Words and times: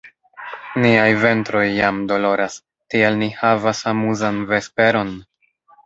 Niaj 0.85 1.11
ventroj 1.23 1.65
jam 1.75 2.01
doloras; 2.13 2.57
tiel 2.95 3.21
ni 3.23 3.31
havas 3.45 3.87
amuzan 3.97 4.45
vesperon! 4.55 5.19